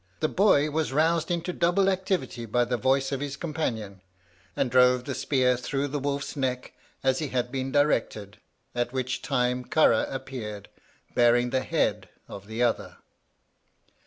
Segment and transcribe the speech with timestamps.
[0.19, 4.01] The boy was roused into double activity by the voice of his companion,
[4.55, 8.39] and drove the spear through the wolf's neck as he had been directed,
[8.73, 10.69] at which time Carragh appeared,
[11.13, 12.97] bearing the head of the other.